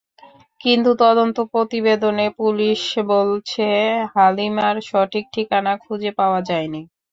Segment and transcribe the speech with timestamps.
[0.61, 2.81] কিন্তু তদন্ত প্রতিবেদনে পুলিশ
[3.11, 3.67] বলছে,
[4.13, 6.81] হালিমার সঠিক ঠিকানা খুঁজে পাওয়া যায়নি।